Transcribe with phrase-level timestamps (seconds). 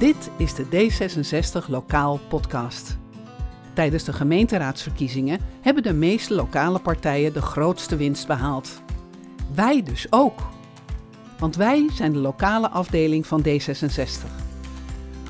[0.00, 2.98] Dit is de D66 Lokaal Podcast.
[3.72, 8.82] Tijdens de gemeenteraadsverkiezingen hebben de meeste lokale partijen de grootste winst behaald.
[9.54, 10.40] Wij dus ook.
[11.38, 14.26] Want wij zijn de lokale afdeling van D66.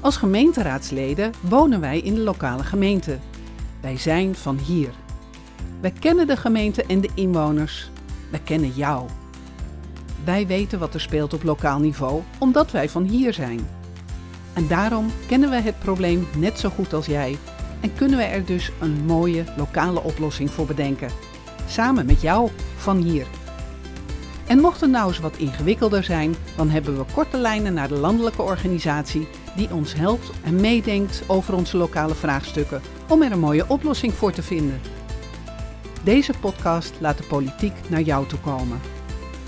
[0.01, 3.19] Als gemeenteraadsleden wonen wij in de lokale gemeente.
[3.81, 4.91] Wij zijn van hier.
[5.81, 7.91] Wij kennen de gemeente en de inwoners.
[8.31, 9.09] Wij kennen jou.
[10.25, 13.79] Wij weten wat er speelt op lokaal niveau, omdat wij van hier zijn.
[14.55, 17.37] En daarom kennen we het probleem net zo goed als jij
[17.81, 21.11] en kunnen we er dus een mooie lokale oplossing voor bedenken.
[21.67, 23.27] Samen met jou van hier.
[24.47, 27.95] En mocht het nou eens wat ingewikkelder zijn, dan hebben we korte lijnen naar de
[27.95, 33.65] landelijke organisatie die ons helpt en meedenkt over onze lokale vraagstukken om er een mooie
[33.69, 34.81] oplossing voor te vinden.
[36.03, 38.81] Deze podcast laat de politiek naar jou toe komen.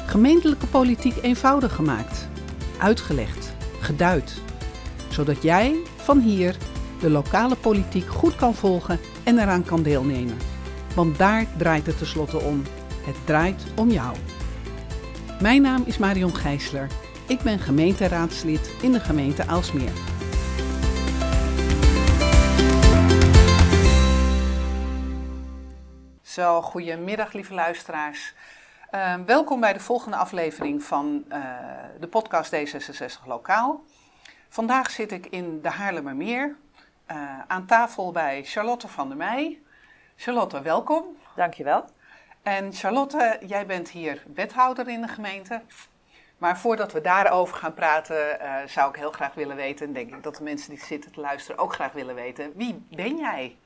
[0.06, 2.28] Gemeentelijke politiek eenvoudig gemaakt,
[2.78, 4.40] uitgelegd, geduid,
[5.12, 6.56] zodat jij van hier
[7.00, 10.36] de lokale politiek goed kan volgen en eraan kan deelnemen.
[10.94, 12.62] Want daar draait het tenslotte om.
[13.04, 14.16] Het draait om jou.
[15.40, 16.86] Mijn naam is Marion Gijsler.
[17.28, 19.92] Ik ben gemeenteraadslid in de gemeente Aalsmeer.
[26.22, 28.34] Zo, goedemiddag lieve luisteraars.
[28.94, 31.38] Uh, welkom bij de volgende aflevering van uh,
[32.00, 33.84] de podcast D66 Lokaal.
[34.52, 36.56] Vandaag zit ik in de Haarlemmermeer
[37.10, 39.60] uh, aan tafel bij Charlotte van der Meij.
[40.16, 41.04] Charlotte, welkom.
[41.36, 41.84] Dankjewel.
[42.42, 45.62] En Charlotte, jij bent hier wethouder in de gemeente.
[46.38, 50.14] Maar voordat we daarover gaan praten, uh, zou ik heel graag willen weten, en denk
[50.14, 53.56] ik dat de mensen die zitten te luisteren ook graag willen weten, wie ben jij?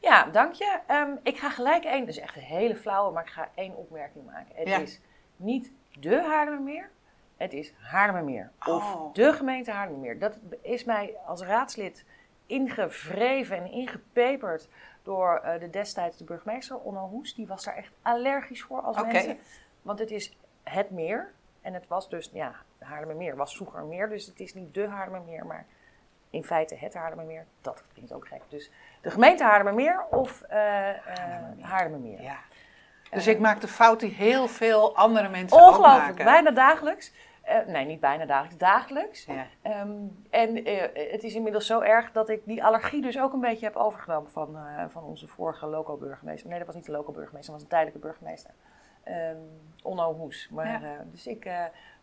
[0.00, 0.78] Ja, dank je.
[0.90, 3.76] Um, ik ga gelijk één, dat is echt een hele flauwe, maar ik ga één
[3.76, 4.54] opmerking maken.
[4.54, 4.78] Het ja.
[4.78, 5.00] is
[5.36, 6.90] niet de Haarlemmermeer,
[7.36, 8.50] het is Haarlemmermeer.
[8.66, 9.14] Of Oh.
[9.14, 10.18] de gemeente Haarlemmermeer.
[10.18, 12.04] Dat is mij als raadslid
[12.46, 14.68] ingevreven en ingepeperd
[15.02, 17.34] door uh, de destijds de burgemeester, Onno Hoes.
[17.34, 19.38] Die was daar echt allergisch voor als mensen.
[19.82, 21.32] Want het is het meer.
[21.60, 24.08] En het was dus, ja, Haarlemmermeer was vroeger een meer.
[24.08, 25.66] Dus het is niet de Haarlemmermeer, maar
[26.30, 27.46] in feite het Haarlemmermeer.
[27.60, 28.42] Dat klinkt ook gek.
[28.48, 28.70] Dus
[29.02, 30.56] de gemeente Haarlemmermeer of uh,
[30.88, 30.94] uh,
[31.60, 32.22] Haarlemmermeer.
[32.22, 32.38] Ja.
[33.10, 35.84] Dus ik maak de fout die heel veel andere mensen ook maken.
[35.84, 37.12] Ongelooflijk, bijna dagelijks.
[37.48, 39.24] Uh, nee, niet bijna dagelijks, dagelijks.
[39.24, 39.80] Ja.
[39.80, 43.40] Um, en uh, het is inmiddels zo erg dat ik die allergie dus ook een
[43.40, 46.48] beetje heb overgenomen van, uh, van onze vorige loco-burgemeester.
[46.48, 48.50] Nee, dat was niet de loco-burgemeester, dat was een tijdelijke burgemeester.
[49.08, 50.48] Um, Onno Hoes.
[50.50, 51.04] Maar, ja.
[51.10, 51.48] dus ik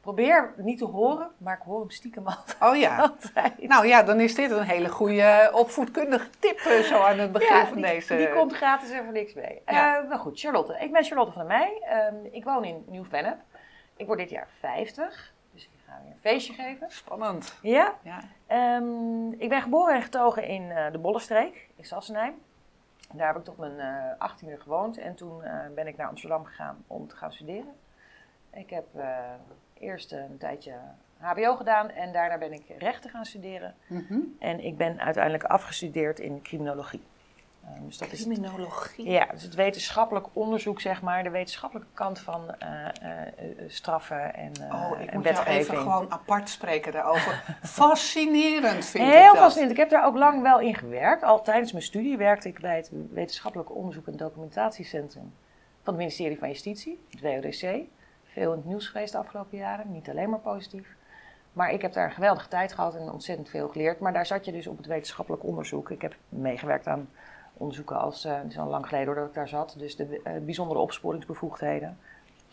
[0.02, 2.58] probeer niet te horen, maar ik hoor hem stiekem altijd.
[2.70, 2.98] Oh ja.
[2.98, 3.68] altijd.
[3.68, 7.66] Nou ja, dan is dit een hele goede opvoedkundige tip zo aan het begin ja,
[7.66, 8.16] van die, deze...
[8.16, 9.62] die komt gratis er voor niks mee.
[9.66, 10.02] Ja.
[10.02, 10.78] nou goed, Charlotte.
[10.80, 12.10] Ik ben Charlotte van der Meij.
[12.14, 13.38] Um, ik woon in Nieuw-Vennep.
[14.04, 15.34] Ik word dit jaar 50.
[15.52, 16.92] Dus ik ga weer een feestje geven.
[16.92, 17.60] Spannend.
[17.62, 17.96] Ja.
[18.02, 18.24] ja.
[18.78, 22.34] Um, ik ben geboren en getogen in uh, de Bollenstreek, in Sassenheim.
[23.14, 23.78] Daar heb ik tot mijn
[24.20, 24.98] uh, 18e gewoond.
[24.98, 27.76] En toen uh, ben ik naar Amsterdam gegaan om te gaan studeren.
[28.54, 28.86] Ik heb
[29.74, 30.74] eerst een tijdje
[31.18, 33.76] HBO gedaan en daarna ben ik rechten gaan studeren.
[33.88, 34.36] Mm -hmm.
[34.40, 37.04] En ik ben uiteindelijk afgestudeerd in criminologie.
[37.66, 39.06] Um, dus dat criminologie?
[39.06, 42.70] Is, ja, dus het wetenschappelijk onderzoek, zeg maar, de wetenschappelijke kant van uh,
[43.04, 45.58] uh, straffen en, uh, oh, ik en moet wetgeving.
[45.58, 47.58] even gewoon apart spreken daarover.
[47.62, 49.38] Fascinerend vind Heel ik dat.
[49.38, 49.72] fascinerend.
[49.72, 51.24] Ik heb daar ook lang wel in gewerkt.
[51.24, 55.34] Al tijdens mijn studie werkte ik bij het wetenschappelijk onderzoek en documentatiecentrum
[55.84, 57.80] van het ministerie van Justitie, het WODC.
[58.24, 60.88] Veel in het nieuws geweest de afgelopen jaren, niet alleen maar positief.
[61.54, 64.00] Maar ik heb daar een geweldige tijd gehad en ontzettend veel geleerd.
[64.00, 65.90] Maar daar zat je dus op het wetenschappelijk onderzoek.
[65.90, 67.10] Ik heb meegewerkt aan
[67.64, 70.34] onderzoeken als, uh, het is al lang geleden dat ik daar zat, dus de uh,
[70.42, 71.98] bijzondere opsporingsbevoegdheden.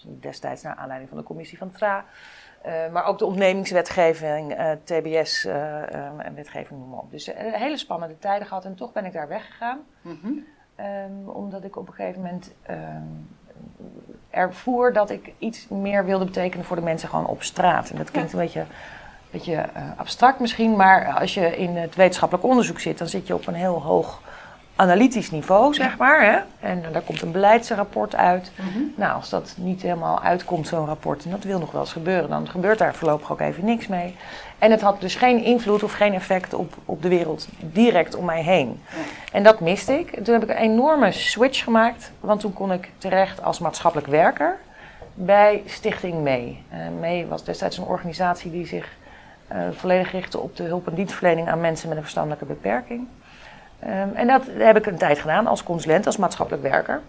[0.03, 2.05] Destijds naar aanleiding van de commissie van TRA.
[2.67, 7.11] Uh, maar ook de ontnemingswetgeving, eh, TBS en wetgeving, noem maar op.
[7.11, 9.79] Dus hele spannende tijden gehad en toch ben ik daar weggegaan.
[10.01, 10.45] Mm -hmm.
[10.87, 13.29] um, omdat ik op een gegeven moment um,
[14.31, 17.91] ervoer dat ik iets meer wilde betekenen voor de mensen gewoon op straat.
[17.91, 18.39] En dat klinkt ja.
[18.39, 18.65] een beetje,
[19.31, 23.47] beetje abstract misschien, maar als je in het wetenschappelijk onderzoek zit, dan zit je op
[23.47, 24.21] een heel hoog
[24.77, 26.25] analytisch niveau, zeg maar.
[26.25, 26.69] Hè?
[26.69, 28.51] En daar komt een beleidsrapport uit.
[28.55, 28.93] Mm -hmm.
[28.97, 32.29] Nou, als dat niet helemaal uitkomt, zo'n rapport, en dat wil nog wel eens gebeuren,
[32.29, 34.17] dan gebeurt daar voorlopig ook even niks mee.
[34.59, 38.25] En het had dus geen invloed of geen effect op, op de wereld direct om
[38.25, 38.83] mij heen.
[39.33, 40.13] En dat miste ik.
[40.13, 44.09] En toen heb ik een enorme switch gemaakt, want toen kon ik terecht als maatschappelijk
[44.09, 44.59] werker
[45.15, 46.57] bij Stichting MEE.
[46.73, 48.89] Uh, MEE was destijds een organisatie die zich
[49.53, 53.07] uh, volledig richtte op de hulp en dienstverlening aan mensen met een verstandelijke beperking.
[53.85, 57.01] Um, en dat heb ik een tijd gedaan als consulent, als maatschappelijk werker.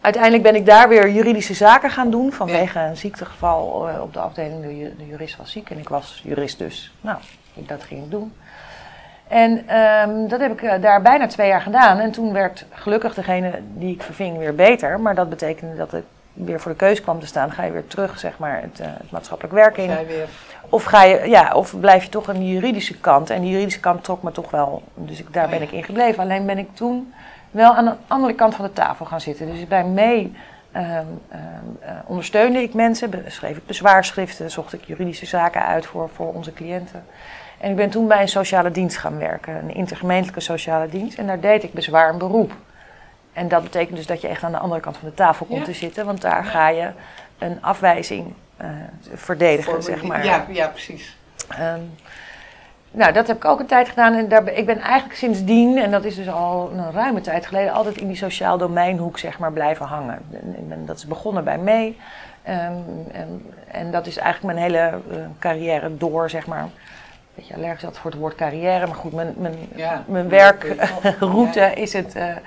[0.00, 4.20] uiteindelijk ben ik daar weer juridische zaken gaan doen vanwege een ziektegeval eh, op de
[4.20, 4.62] afdeling.
[4.62, 6.92] De, de, jurist was ziek en ik was jurist dus.
[7.00, 7.18] Nou,
[7.54, 8.32] dat ging ik doen.
[9.28, 11.98] En ehm, dat heb ik eh, daar bijna twee jaar gedaan.
[11.98, 15.00] En toen werd gelukkig degene die ik verving weer beter.
[15.00, 17.52] Maar dat betekende dat ik weer voor de keus kwam te staan.
[17.52, 19.90] Ga je weer terug, zeg maar, het, uh, het maatschappelijk werk in.
[20.68, 23.30] Of, ga je, ja, of blijf je toch aan de juridische kant.
[23.30, 24.82] En die juridische kant trok me toch wel.
[24.94, 26.22] Dus ik, daar oh ben ik in gebleven.
[26.22, 27.12] Alleen ben ik toen
[27.50, 29.46] wel aan de andere kant van de tafel gaan zitten.
[29.46, 30.34] Dus bij mee
[30.76, 31.38] um, uh,
[32.06, 37.04] ondersteunde ik mensen, schreef ik bezwaarschriften, zocht ik juridische zaken uit voor, voor onze cliënten.
[37.60, 41.18] En ik ben toen bij een sociale dienst gaan werken, een intergemeentelijke sociale dienst.
[41.18, 42.52] En daar deed ik bezwaar en beroep.
[43.34, 45.64] En dat betekent dus dat je echt aan de andere kant van de tafel komt
[45.64, 46.90] te zitten, want daar ga je
[47.38, 48.66] een afwijzing uh,
[49.14, 50.24] verdedigen, zeg maar.
[50.24, 51.16] Ja, ja precies.
[51.60, 51.90] Um,
[52.94, 54.14] nou, dat heb ik ook een tijd gedaan.
[54.14, 57.72] En daar, ik ben eigenlijk sindsdien, en dat is dus al een ruime tijd geleden,
[57.72, 60.18] altijd in die sociaal domeinhoek zeg maar, blijven hangen.
[60.70, 61.98] En, dat is begonnen bij mee.
[62.48, 66.68] Um, en, en, dat is eigenlijk mijn hele uh, carrière door, zeg maar.
[67.34, 71.60] Weet je, allergisch dat voor het woord carrière, maar goed, mijn, mijn, ja, mijn werkroute
[71.66, 71.66] ja.
[71.66, 72.40] is, het, uh, ja.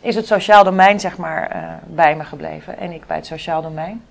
[0.00, 2.78] Is het sociaal domein, zeg maar, uh, bij me gebleven.
[2.78, 4.04] En ik bij het sociaal domein.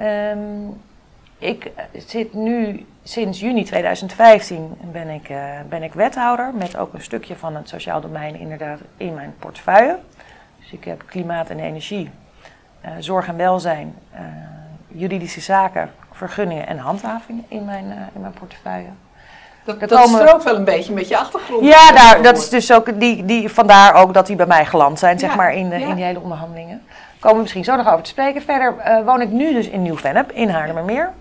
[0.00, 0.80] Um,
[1.38, 1.70] ik
[2.06, 7.36] zit nu sinds juni 2015 ben ik, uh, ben ik wethouder met ook een stukje
[7.36, 9.98] van het sociaal domein inderdaad in mijn portefeuille.
[10.58, 12.10] Dus ik heb klimaat en energie,
[12.98, 13.94] zorg en welzijn,
[14.88, 17.84] juridische zaken, vergunningen en handhaving in mijn,
[18.14, 18.88] in mijn portefeuille.
[19.64, 20.20] Dat, dat komen...
[20.20, 21.64] strookt wel een beetje met je achtergrond.
[21.64, 24.98] Ja, daar, dat is dus ook die, die, vandaar ook dat die bij mij geland
[24.98, 26.82] zijn, zeg maar, in, in die hele onderhandelingen.
[27.18, 28.42] Komen we misschien zo nog over te spreken.
[28.42, 28.74] Verder
[29.04, 31.12] woon ik nu dus in Nieuw-Vennep, in Haarlemmermeer.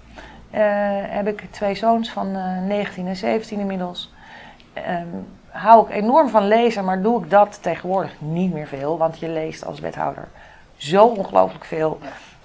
[0.56, 0.60] Uh,
[1.08, 4.14] heb ik twee zoons van uh, eh, 19 en 17 inmiddels.
[4.76, 8.98] Um, hou ik enorm van lezen, maar doe ik dat tegenwoordig niet meer veel.
[8.98, 10.28] Want je leest als wethouder
[10.78, 12.00] zo ongelooflijk veel.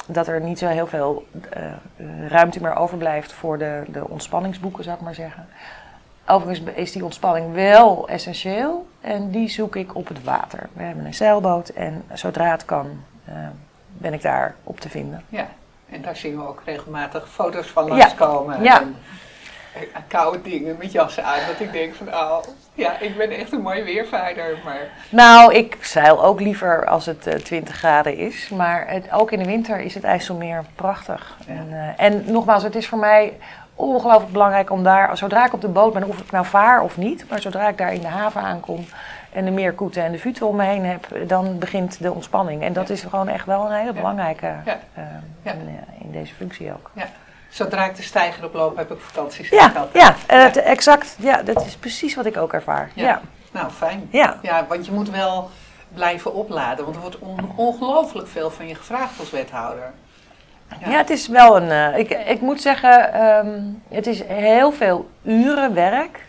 [0.06, 1.26] Dat er niet zo heel veel
[1.56, 5.48] uh, ruimte meer overblijft voor de, de ontspanningsboeken, zou ik maar zeggen.
[6.26, 10.68] Overigens is die ontspanning wel essentieel en die zoek ik op het water.
[10.72, 13.04] We hebben een zeilboot en zodra het kan,
[13.88, 15.24] ben ik daar op te vinden.
[15.28, 15.48] Ja.
[15.90, 18.62] En daar zien we ook regelmatig foto's van langskomen.
[18.62, 18.80] Ja.
[18.80, 18.96] En,
[19.72, 21.38] en koude dingen met jassen aan.
[21.46, 22.38] Dat ik denk van, oh,
[22.74, 24.58] ja, ik ben echt een mooie weervaarder.
[24.64, 24.88] Maar...
[25.08, 28.48] Nou, ik zeil ook liever als het uh, eh, 20 graden is.
[28.48, 31.36] Maar het, ook in de winter is het IJsselmeer prachtig.
[31.46, 31.54] Ja.
[31.54, 33.32] En, uh, en nogmaals, het is voor mij
[33.74, 36.96] ongelooflijk belangrijk om daar, zodra ik op de boot ben, of ik nou vaar of
[36.96, 38.84] niet, maar zodra ik daar in de haven aankom,
[39.34, 42.62] en de meerkoeten en de vuten om me heen heb, dan begint de ontspanning.
[42.62, 44.78] En dat is gewoon echt wel een hele belangrijke ja.
[44.98, 45.04] Uh,
[45.42, 46.90] in, uh, in, deze functie ook.
[46.92, 47.06] Ja.
[47.48, 49.88] Zodra ik de stijger oploop, heb ik vakanties ja, gehad.
[49.92, 51.16] Ja, uh, exact.
[51.18, 52.90] Ja, dat is precies wat ik ook ervaar.
[52.94, 53.20] Ja.
[53.52, 54.08] Nou, fijn.
[54.10, 54.38] Ja.
[54.42, 55.50] ja, want je moet wel
[55.94, 59.92] blijven opladen, want er wordt on ongelooflijk veel van je gevraagd als wethouder.
[60.80, 61.98] Ja, ja het is wel een.
[61.98, 66.20] ik, ik moet zeggen, um, het is heel veel uren werk.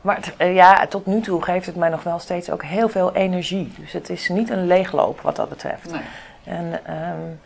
[0.00, 3.14] Maar eh, ja, tot nu toe geeft het mij nog wel steeds ook heel veel
[3.14, 3.72] energie.
[3.78, 5.90] Dus het is niet een leegloop wat dat betreft.
[5.90, 6.00] Nee.
[6.44, 6.80] En
[7.12, 7.40] um,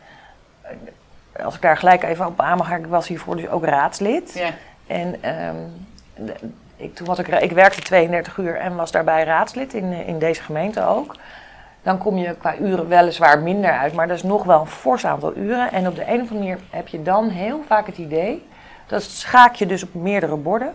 [1.45, 4.33] als ik daar gelijk even op aan mag, ik was hiervoor dus ook raadslid.
[4.35, 4.51] Ja.
[4.87, 5.87] En um,
[6.77, 10.43] ik, toen was ik, ik werkte 32 uur en was daarbij raadslid in, in deze
[10.43, 11.17] gemeente ook.
[11.83, 15.07] Dan kom je qua uren weliswaar minder uit, maar dat is nog wel een fors
[15.07, 15.73] aantal uren.
[15.73, 18.47] En op de een of andere manier heb je dan heel vaak het idee,
[18.87, 20.75] dat schaak je dus op meerdere borden.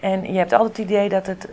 [0.00, 1.48] En je hebt altijd het idee dat het,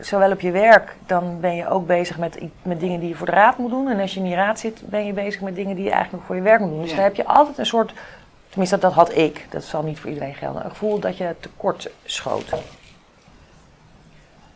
[0.00, 3.26] zowel op je werk, dan ben je ook bezig met, met dingen die je voor
[3.26, 3.88] de raad moet doen.
[3.88, 6.18] En als je in die raad zit, ben je bezig met dingen die je eigenlijk
[6.18, 6.82] nog voor je werk moet doen.
[6.82, 7.92] Dus daar heb je altijd een soort,
[8.48, 11.90] tenminste dat had ik, dat zal niet voor iedereen gelden, een gevoel dat je tekort
[12.04, 12.52] schoot.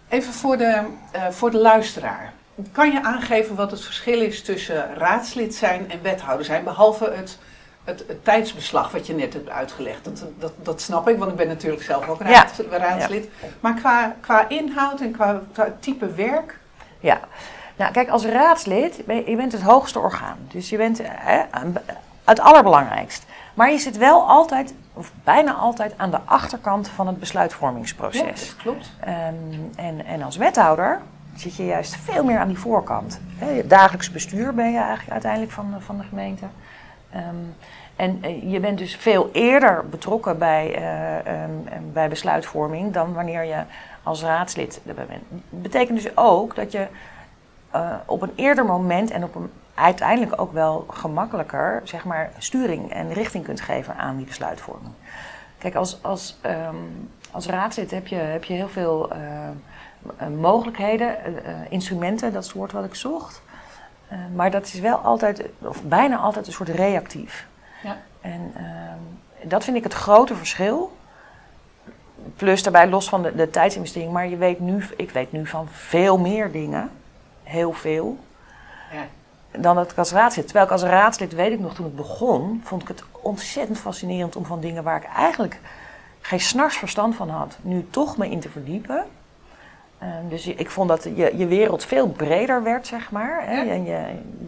[0.09, 0.83] Even voor de,
[1.17, 2.33] uh, voor de luisteraar.
[2.73, 7.39] Kan je aangeven wat het verschil is tussen raadslid zijn en wethouder zijn, behalve het
[7.85, 10.05] het, tijdsbeslag wat je net hebt uitgelegd.
[10.05, 13.29] Dat, dat, dat snap ik, want ik ben natuurlijk zelf ook raad, raadslid.
[13.61, 15.43] Maar qua, qua inhoud en qua,
[15.81, 16.59] type werk?
[17.01, 17.21] Ja,
[17.77, 20.39] nou kijk, als raadslid, ben je, bent het hoogste orgaan.
[20.49, 21.43] Dus je bent hè,
[22.25, 23.25] het allerbelangrijkst.
[23.55, 28.21] Maar je zit wel altijd, of bijna altijd, aan de achterkant van het besluitvormingsproces.
[28.21, 28.93] Ja, dat klopt.
[29.01, 31.01] Um, en, en als wethouder
[31.37, 33.21] zit je juist veel meer aan die voorkant.
[33.37, 36.45] Hè, dagelijks bestuur ben je eigenlijk uiteindelijk van, van de gemeente.
[37.17, 37.55] Um,
[37.97, 43.45] en uh, je bent dus veel eerder betrokken bij, uh, um, bij besluitvorming dan wanneer
[43.45, 43.63] je
[44.03, 45.23] als raadslid erbij bent.
[45.49, 46.87] Betekent dus ook dat je
[47.75, 52.93] uh, op een eerder moment en op een uiteindelijk ook wel gemakkelijker zeg maar, sturing
[52.93, 54.93] en richting kunt geven aan die besluitvorming.
[55.59, 56.41] Kijk, als, als,
[57.31, 59.13] als raadslid heb je, heb je heel veel
[60.41, 61.17] mogelijkheden,
[61.71, 63.43] instrumenten, dat is het woord wat ik zocht.
[64.09, 67.47] Eh, maar dat is wel altijd, of bijna altijd, een soort reactief.
[67.83, 67.97] Ja.
[68.21, 70.97] En ehm, dat vind ik het grote verschil.
[72.37, 75.69] Plus daarbij los van de, de tijdsinvestering, maar je weet nu, ik weet nu van
[75.71, 76.91] veel meer dingen,
[77.43, 78.19] heel veel,
[78.93, 79.07] Ja.
[79.61, 80.45] dan dat ik als raadslid.
[80.45, 84.37] Terwijl ik als raadslid, weet ik nog toen het begon, vond ik het ontzettend fascinerend
[84.37, 85.61] om van dingen waar ik eigenlijk
[86.21, 89.05] geen snars verstand van had, nu toch me in te verdiepen.
[90.05, 93.43] Eh, dus ik vond dat je, je wereld veel breder werd, zeg maar.
[93.47, 93.61] Hè?
[93.63, 93.71] Ja.
[93.73, 94.01] En je,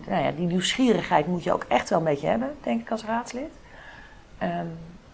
[0.06, 3.04] nou ja, die nieuwsgierigheid moet je ook echt wel een beetje hebben, denk ik, als
[3.04, 3.52] raadslid.
[4.38, 4.66] Ehm,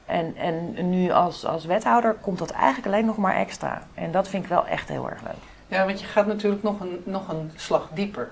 [0.07, 3.83] en, en nu als, als wethouder komt dat eigenlijk alleen nog maar extra.
[3.95, 5.43] En dat vind ik wel echt heel erg leuk.
[5.69, 8.31] ja, want je gaat natuurlijk nog een, nog een slag dieper.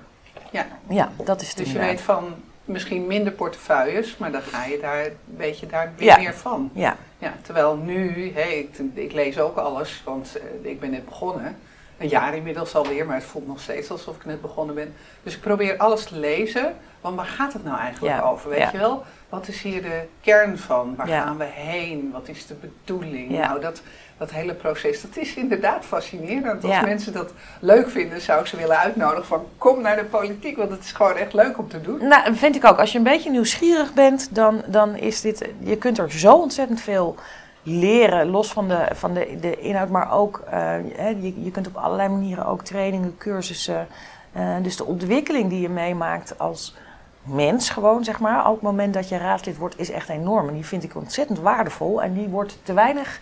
[0.50, 4.64] Ja, Ja, dat is het dus je weet van misschien minder portefeuilles, maar dan ga
[4.64, 6.16] je daar, weet je daar weer Ja.
[6.16, 6.70] meer van.
[6.72, 11.04] Ja, Ja, terwijl nu, hey, ik, ik lees ook alles, want eh, ik ben net
[11.04, 11.56] begonnen.
[12.00, 14.94] Een jaar inmiddels alweer, maar het voelt nog steeds alsof ik net begonnen ben.
[15.22, 16.74] Dus ik probeer alles te lezen.
[17.00, 18.50] Want waar gaat het nou eigenlijk Ja, over?
[18.50, 18.68] Weet ja.
[18.72, 19.02] je wel?
[19.28, 20.94] Wat is hier de kern van?
[20.96, 21.22] Waar Ja.
[21.22, 22.10] gaan we heen?
[22.12, 23.30] Wat is de bedoeling?
[23.30, 23.82] Nou, dat,
[24.18, 26.64] dat hele proces, dat is inderdaad fascinerend.
[26.64, 30.56] Als mensen dat leuk vinden, zou ik ze willen uitnodigen van kom naar de politiek.
[30.56, 32.06] Want het is gewoon echt leuk om te doen.
[32.08, 32.78] Nou, vind ik ook.
[32.78, 35.48] Als je een beetje nieuwsgierig bent, dan, dan is dit.
[35.58, 37.16] Je kunt er zo ontzettend veel
[37.62, 40.42] leren, los van de, van de, de inhoud, maar ook.
[40.50, 43.86] eh, je, je kunt op allerlei manieren ook trainingen, cursussen.
[44.32, 46.76] eh, dus de ontwikkeling die je meemaakt als
[47.22, 48.46] mens, gewoon zeg maar.
[48.46, 50.48] Op het moment dat je raadslid wordt, is echt enorm.
[50.48, 52.02] En die vind ik ontzettend waardevol.
[52.02, 53.20] En die wordt te weinig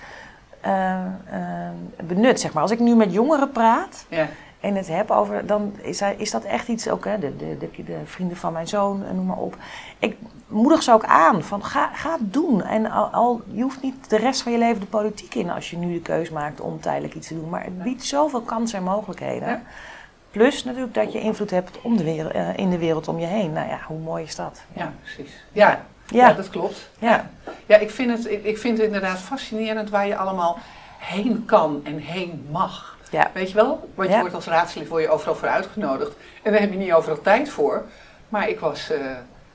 [0.61, 0.97] eh,
[2.02, 2.62] benut, zeg maar.
[2.62, 4.26] Als ik nu met jongeren praat Ja,
[4.61, 7.59] en het heb over, dan is, hij, is dat echt iets ook, hè, de, de,
[7.59, 9.57] de, de vrienden van mijn zoon, en noem maar op.
[9.99, 10.17] Ik
[10.49, 12.62] moedig ze ook aan, van ga, ga het doen.
[12.62, 15.71] En al, al, je hoeft niet de rest van je leven de politiek in als
[15.71, 17.49] je nu de keus maakt om tijdelijk iets te doen.
[17.49, 19.49] Maar het biedt zoveel kansen en mogelijkheden.
[19.49, 19.62] Ja.
[20.31, 23.27] Plus natuurlijk dat je invloed hebt om de wereld, eh, in de wereld om je
[23.27, 23.53] heen.
[23.53, 24.61] Nou ja, hoe mooi is dat?
[24.73, 25.45] ja precies.
[25.53, 25.69] Ja,
[26.07, 26.29] Ja.
[26.29, 26.33] ja.
[26.33, 26.91] dat klopt.
[26.99, 27.31] Ja.
[27.67, 30.59] Ja, ik vind, het, ik, ik vind het inderdaad fascinerend waar je allemaal
[30.99, 32.98] heen kan en heen mag.
[33.11, 33.31] Ja.
[33.35, 33.88] Weet je wel?
[33.95, 34.21] Want je Ja.
[34.21, 36.12] wordt als raadslid word je overal voor uitgenodigd.
[36.43, 37.85] En daar heb je niet overal tijd voor.
[38.29, 39.00] Maar ik was, eh,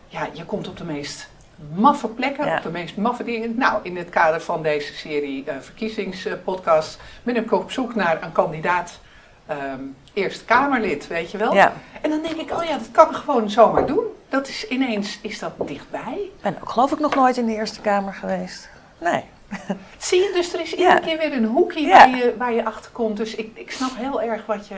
[0.08, 1.30] ja, je komt op de meest
[1.74, 2.58] maffe plekken, Ja.
[2.58, 3.58] op de meest maffe dingen.
[3.58, 8.32] Nou, in het kader van deze serie eh verkiezingspodcast ben ik op zoek naar een
[8.32, 9.00] kandidaat
[9.48, 9.80] ehm,
[10.14, 11.54] Eerste Kamerlid, weet je wel?
[11.54, 11.74] Ja.
[12.02, 14.04] En dan denk ik, oh ja, dat kan ik gewoon zomaar doen.
[14.30, 16.14] Dat is ineens, is dat dichtbij.
[16.36, 18.70] Ik ben ook geloof ik nog nooit in de Eerste Kamer geweest.
[18.98, 19.24] Nee.
[19.98, 20.78] Zie je, dus er is Ja.
[20.78, 21.98] iedere keer weer een hoekje Ja.
[21.98, 23.18] waar, je, waar je achter komt.
[23.18, 24.76] Dus ik, ik snap heel erg wat je,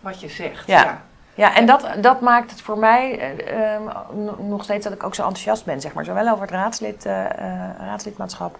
[0.00, 0.66] wat je zegt.
[0.66, 0.82] Ja.
[0.82, 1.02] Ja.
[1.36, 3.82] Ja, en dat, dat maakt het voor mij eh, ehm,
[4.24, 6.04] no- nog steeds dat ik ook zo enthousiast ben, zeg maar.
[6.04, 7.24] Zowel over het raadslid, eh,
[7.78, 8.58] raadslidmaatschap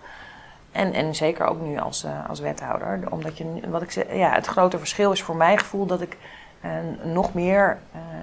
[0.73, 3.01] en, en zeker ook nu als, als wethouder.
[3.11, 6.17] Omdat je, wat ik zeg, ja, het grote verschil is voor mijn gevoel dat ik
[7.03, 7.79] nog meer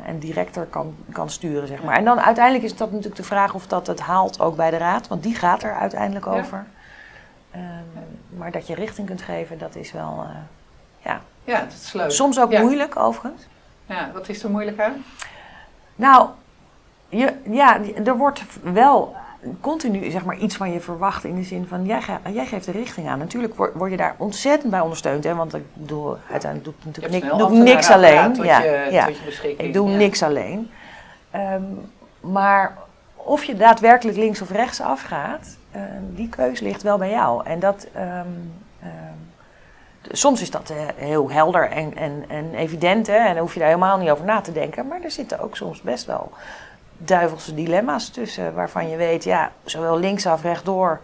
[0.05, 1.95] en directer kan, kan sturen, zeg maar.
[1.95, 4.77] En dan uiteindelijk is dat natuurlijk de vraag of dat het haalt ook bij de
[4.77, 6.31] raad, want die gaat er uiteindelijk Ja.
[6.31, 6.65] over.
[7.51, 7.63] Ehm,
[8.38, 10.36] maar dat je richting kunt geven, dat is wel, eh,
[11.05, 12.12] ja, ja, dat is leuk.
[12.12, 12.62] soms ook Ja.
[12.62, 13.41] moeilijk overigens.
[13.86, 15.03] Ja, wat is er moeilijk aan?
[15.96, 16.27] Nou,
[17.10, 19.15] je, ja, er wordt wel
[19.62, 22.65] continu zeg maar, iets van je verwacht in de zin van jij, ge- jij geeft
[22.65, 23.17] de richting aan.
[23.20, 25.24] Natuurlijk word, word je daar ontzettend bij ondersteund.
[25.24, 28.36] Hè, want ik bedoel, uiteindelijk doe ik natuurlijk doe ik niks alleen.
[28.43, 29.15] Ja, je.
[29.58, 29.98] Ik doe Ja.
[29.98, 30.70] niks alleen.
[32.20, 32.77] Maar
[33.15, 35.58] of je daadwerkelijk links of rechts afgaat,
[36.09, 37.45] die keus ligt wel bij jou.
[37.45, 38.27] En dat, ehm,
[38.81, 38.91] ehm,
[40.11, 43.07] soms is dat eh, heel helder en, en, en evident.
[43.07, 44.87] Hè, en dan hoef je daar helemaal niet over na te denken.
[44.87, 46.31] Maar er zitten ook soms best wel
[46.97, 48.53] duivelse dilemma's tussen.
[48.53, 50.99] Waarvan je weet, ja, zowel linksaf, rechtdoor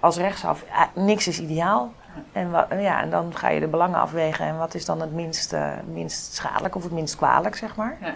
[0.00, 1.92] als rechtsaf, eh, niks is ideaal.
[2.32, 4.46] En, wa- ja, en dan ga je de belangen afwegen.
[4.46, 7.96] En wat is dan het minst, eh, minst schadelijk of het minst kwalijk, zeg maar.
[8.00, 8.12] Ja.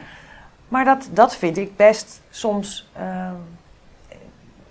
[0.69, 3.35] Maar dat, dat vind ik best soms ehm,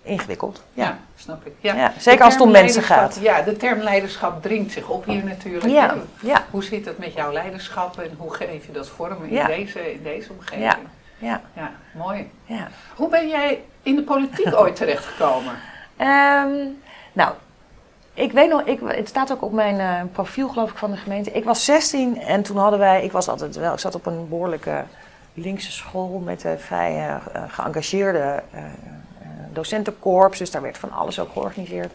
[0.03, 0.63] ingewikkeld.
[0.73, 0.97] Ja, Ja.
[1.15, 1.53] snap ik.
[1.59, 1.73] Ja.
[1.75, 3.17] Ja, zeker als het om mensen gaat.
[3.21, 5.65] Ja, de term leiderschap dringt zich op hier natuurlijk.
[5.73, 9.45] Ja, ja, Hoe zit het met jouw leiderschap en hoe geef je dat vorm in,
[9.45, 10.63] deze, in deze omgeving?
[10.63, 10.77] Ja.
[11.17, 12.29] ja, ja, mooi.
[12.45, 12.67] ja.
[12.95, 15.53] Hoe ben jij in de politiek ooit terechtgekomen?
[15.97, 16.51] Ehm,
[17.13, 17.33] nou,
[18.13, 20.97] ik weet nog, ik, het staat ook op mijn eh, profiel geloof ik van de
[20.97, 21.31] gemeente.
[21.31, 24.29] Ik was 16 en toen hadden wij, ik was altijd wel, ik zat op een
[24.29, 24.83] behoorlijke
[25.33, 27.15] linkse school met een vrij eh,
[27.47, 28.43] geëngageerde
[29.53, 30.37] docentenkorps.
[30.37, 31.91] Dus daar werd van alles ook georganiseerd.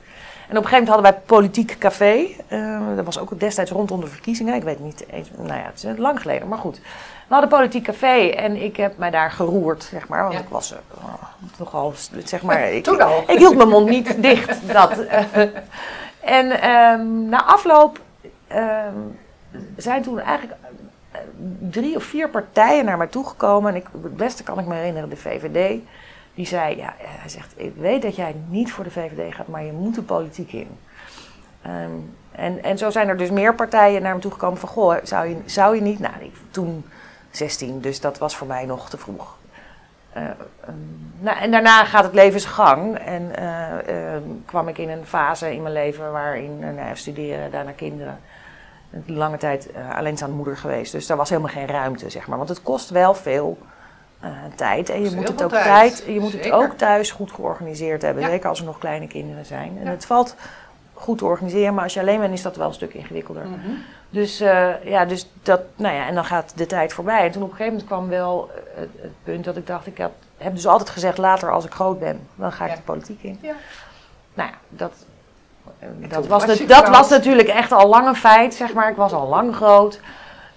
[0.49, 2.27] En op een gegeven moment hadden wij politiek café.
[2.49, 4.55] Eh, dat was ook destijds rondom de verkiezingen.
[4.55, 6.81] Ik weet niet eens, nou ja, het is lang geleden, maar goed.
[7.29, 10.23] We hadden politiek café en ik heb mij daar geroerd, zeg maar.
[10.23, 10.41] Want Ja.
[10.41, 10.79] ik was eh,
[11.59, 11.93] nogal,
[12.25, 12.69] zeg maar...
[12.73, 13.23] Ik, Toen al.
[13.27, 14.73] ik hield mijn mond niet dicht.
[14.73, 14.99] Dat.
[14.99, 15.25] eh.
[16.41, 18.01] en ehm, na afloop
[18.47, 18.95] ehm,
[19.77, 20.59] zijn toen eigenlijk
[21.71, 23.71] drie of vier partijen naar mij toegekomen.
[23.71, 25.81] En ik, het beste kan ik me herinneren, de VVD.
[26.39, 29.65] Die zei, ja, hij zegt, ik weet dat jij niet voor de VVD gaat, maar
[29.65, 30.79] je moet de politiek in.
[31.63, 31.91] Ehm,
[32.31, 35.37] en, en zo zijn er dus meer partijen naar me toegekomen van, goh, zou je,
[35.45, 35.99] zou je niet...
[35.99, 36.85] Nou, ik, toen
[37.31, 39.37] 16, dus dat was voor mij nog te vroeg.
[40.17, 40.23] Uh,
[41.19, 42.99] nou, en daarna gaat het leven zijn gang.
[42.99, 47.73] En uh, uh, kwam ik in een fase in mijn leven waarin nou, studeren, daarna
[47.73, 48.21] kinderen.
[49.07, 50.93] Lange tijd alleenstaande moeder geweest.
[50.93, 52.39] Dus daar was helemaal geen ruimte, zeg maar.
[52.39, 53.59] Want het kost wel veel
[54.55, 54.89] tijd.
[54.91, 56.05] En je moet, het ook, tijd.
[56.07, 58.23] je moet het ook thuis goed georganiseerd hebben.
[58.23, 58.29] Ja.
[58.29, 59.77] Zeker als er nog kleine kinderen zijn.
[59.79, 59.91] En ja.
[59.91, 60.35] het valt
[60.95, 63.45] goed te organiseren, maar als je alleen bent is dat wel een stuk ingewikkelder.
[63.45, 63.79] Mm -hmm.
[64.11, 67.25] Dus uh, ja, dus dat, nou ja, en dan gaat de tijd voorbij.
[67.25, 69.99] En toen op een gegeven moment kwam wel het, het punt dat ik dacht, ik
[69.99, 72.77] heb, heb dus altijd gezegd, later als ik groot ben, dan ga ik ja.
[72.77, 73.39] de politiek in.
[73.43, 73.55] Ja.
[74.35, 74.93] Nou ja, dat,
[76.09, 78.91] dat, was, was, dat was natuurlijk echt al lang een feit, zeg maar.
[78.91, 80.01] Ik was al lang groot.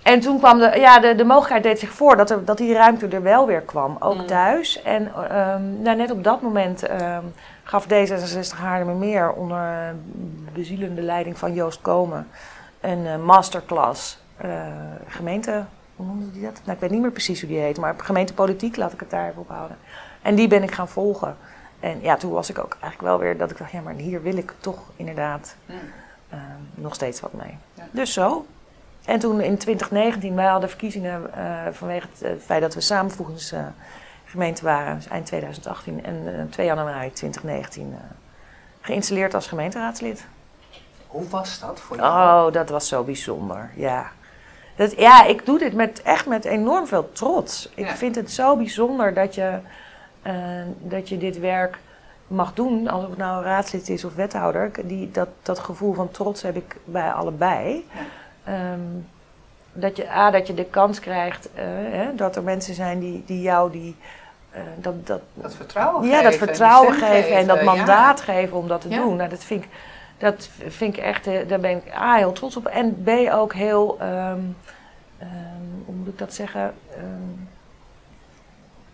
[0.03, 2.73] En toen kwam de, ja, de, de mogelijkheid deed zich voor dat, er, dat die
[2.73, 4.25] ruimte er wel weer kwam, ook mm.
[4.25, 4.81] thuis.
[4.81, 9.95] En um, nou, net op dat moment um, gaf D66 Haarlemmermeer onder
[10.53, 12.27] bezielende leiding van Joost Komen
[12.81, 14.49] een uh, masterclass uh,
[15.07, 15.63] gemeente,
[15.95, 16.61] hoe noemde die dat?
[16.63, 19.29] Nou, ik weet niet meer precies hoe die heet, maar gemeentepolitiek, laat ik het daar
[19.29, 19.77] even op houden.
[20.21, 21.37] En die ben ik gaan volgen.
[21.79, 24.21] En ja, toen was ik ook eigenlijk wel weer dat ik dacht, ja, maar hier
[24.21, 25.75] wil ik toch inderdaad mm.
[26.33, 26.39] uh,
[26.75, 27.57] nog steeds wat mee.
[27.73, 27.83] Ja.
[27.91, 28.45] Dus zo.
[29.05, 31.29] En toen in 2019, wij hadden verkiezingen
[31.71, 37.95] vanwege het feit dat we samenvoegingsgemeente waren, dus eind 2018 en 2 januari 2019
[38.81, 40.25] geïnstalleerd als gemeenteraadslid.
[41.07, 42.47] Hoe was dat voor jou?
[42.47, 44.11] Oh, dat was zo bijzonder, ja.
[44.75, 47.69] Dat, ja, ik doe dit met, echt met enorm veel trots.
[47.75, 47.95] Ik ja.
[47.95, 49.59] vind het zo bijzonder dat je,
[50.27, 50.33] uh,
[50.79, 51.77] dat je dit werk
[52.27, 54.71] mag doen, alsof het nou raadslid is of wethouder.
[54.83, 57.87] Die, dat, dat gevoel van trots heb ik bij allebei.
[57.93, 58.01] Ja.
[58.47, 59.07] Um,
[59.73, 63.23] dat, je, A, dat je de kans krijgt uh, hè, dat er mensen zijn die,
[63.25, 63.95] die jou die,
[64.55, 66.31] uh, dat, dat, dat vertrouwen ja, geven.
[66.31, 68.33] dat vertrouwen geven, geven en dat mandaat ja.
[68.33, 69.15] geven om dat te doen.
[69.15, 69.69] Nou, dat vind ik
[70.21, 72.65] dat vind ik echt, daar ben ik A, heel trots op.
[72.65, 74.55] En B, ook heel, um,
[75.21, 76.73] um, hoe moet ik dat zeggen?
[76.97, 77.49] Um,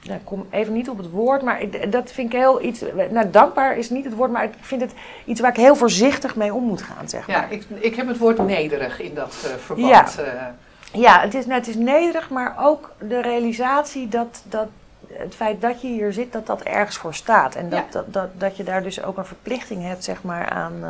[0.08, 2.84] nou, ik kom even niet op het woord, maar ik, dat vind ik heel iets.
[3.12, 4.92] Nou, dankbaar is niet het woord, maar ik vind het
[5.26, 7.36] iets waar ik heel voorzichtig mee om moet gaan, zeg maar.
[7.36, 10.16] Ja, ik, ik heb het woord nederig in dat uh, verband.
[10.18, 11.02] Ja, uh.
[11.02, 14.68] ja het, is, nou, het is nederig, maar ook de realisatie dat, dat
[15.14, 17.56] het feit dat je hier zit, dat dat ergens voor staat.
[17.56, 17.92] En dat, ja.
[17.92, 20.90] dat, dat, dat je daar dus ook een verplichting hebt, zeg maar, aan, uh,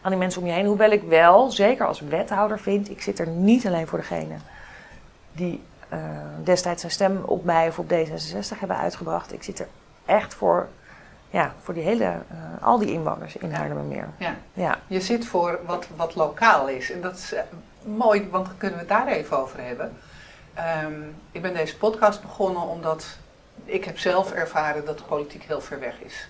[0.00, 0.66] aan die mensen om je heen.
[0.66, 4.34] Hoewel ik wel, zeker als wethouder vind, ik zit er niet alleen voor degene
[5.36, 5.62] die
[5.92, 5.98] uh,
[6.44, 9.32] destijds een stem op mij of op D66 hebben uitgebracht.
[9.32, 9.68] Ik zit er
[10.06, 10.68] echt voor,
[11.30, 14.08] ja, voor die hele, uh, al die inwoners in Haarlemmermeer.
[14.18, 14.34] Ja.
[14.52, 14.78] ja.
[14.86, 16.92] Je zit voor wat, wat lokaal is.
[16.92, 17.34] En dat is
[17.82, 19.96] mooi, want dan kunnen we het daar even over hebben.
[20.84, 23.06] Um, ik ben deze podcast begonnen omdat
[23.64, 26.28] ik heb zelf ervaren dat de politiek heel ver weg is.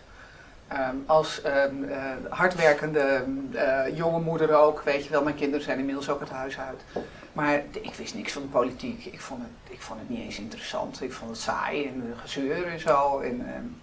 [0.73, 1.97] Um, als um, uh,
[2.29, 6.59] hardwerkende uh, jonge moeder ook, weet je wel, mijn kinderen zijn inmiddels ook het huis
[6.59, 7.05] uit.
[7.37, 9.05] Maar ik wist niks van de politiek.
[9.05, 11.03] Ik vond het, ik vond het niet eens interessant.
[11.03, 13.21] Ik vond het saai en gezeur en zo.
[13.21, 13.81] En, um,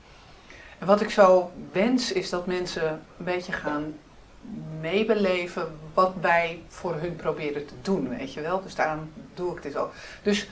[0.79, 3.93] en wat ik zo wens is dat mensen een beetje gaan
[4.79, 8.61] meebeleven wat wij voor hun proberen te doen, weet je wel.
[8.61, 9.93] Dus daarom doe ik dit ook.
[10.23, 10.47] Dus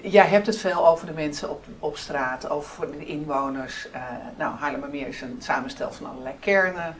[0.00, 3.88] jij hebt het veel over de mensen op, op straat, over de inwoners.
[3.94, 4.02] Uh,
[4.38, 6.96] nou, Haarlemmermeer is een samenstel van allerlei kernen.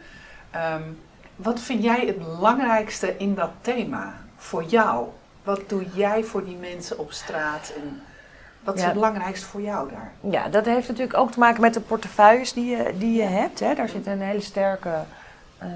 [0.75, 1.01] Um,
[1.37, 5.09] wat vind jij het belangrijkste in dat thema voor jou?
[5.45, 8.03] Wat doe jij voor die mensen op straat en
[8.61, 8.87] wat is ja.
[8.87, 10.13] het belangrijkste voor jou daar?
[10.21, 13.61] Ja, dat heeft natuurlijk ook te maken met de portefeuilles die je, die je hebt.
[13.61, 13.75] Hè.
[13.75, 14.93] Daar zit een hele sterke
[15.63, 15.69] uh,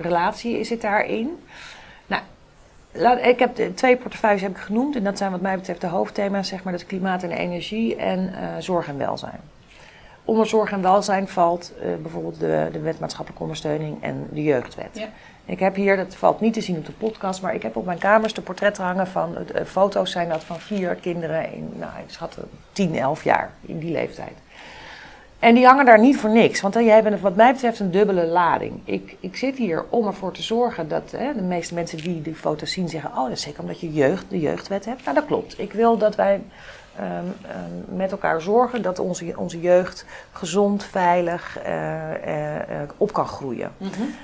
[0.00, 1.38] relatie zit daarin.
[2.98, 4.96] Nou, ik heb de, twee portefeuilles heb ik genoemd.
[4.96, 6.48] En dat zijn wat mij betreft de hoofdthema's.
[6.48, 9.40] Zeg maar, dat is klimaat en energie en uh, zorg en welzijn.
[10.24, 14.88] Onder zorg en welzijn valt uh, bijvoorbeeld de, de wet maatschappelijke ondersteuning en de jeugdwet.
[14.92, 15.08] Ja.
[15.46, 17.84] Ik heb hier, dat valt niet te zien op de podcast, maar ik heb op
[17.84, 21.90] mijn kamers de portretten hangen van, uh, foto's zijn dat van vier kinderen in, nou
[22.06, 22.36] ik schat
[22.72, 24.32] 10, 11 jaar, in die leeftijd.
[25.38, 28.26] En die hangen daar niet voor niks, want jij hebt wat mij betreft een dubbele
[28.26, 28.80] lading.
[28.84, 32.34] Ik, ik zit hier om ervoor te zorgen dat hè, de meeste mensen die die
[32.34, 33.10] foto's zien zeggen...
[33.10, 35.04] oh, dat is zeker omdat je jeugd, de jeugdwet hebt.
[35.04, 35.58] Nou, dat klopt.
[35.58, 36.42] Ik wil dat wij
[37.00, 43.72] um, um, met elkaar zorgen dat onze, onze jeugd gezond, veilig uh, op kan groeien.
[43.78, 44.14] -hmm.